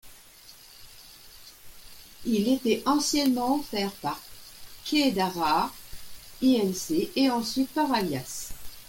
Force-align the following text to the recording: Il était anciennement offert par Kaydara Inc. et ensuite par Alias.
Il 2.25 2.47
était 2.51 2.81
anciennement 2.87 3.59
offert 3.59 3.91
par 4.01 4.19
Kaydara 4.83 5.71
Inc. 6.41 7.11
et 7.15 7.29
ensuite 7.29 7.69
par 7.69 7.93
Alias. 7.93 8.49